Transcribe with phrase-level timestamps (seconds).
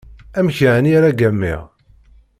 [0.37, 1.61] Amek yeɛni ara ggamiɣ?